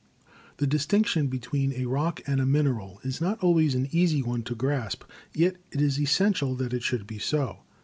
[0.57, 4.55] The distinction between a rock and a mineral is not always an easy one to
[4.55, 7.59] grasp, yet it is essential that it should be so.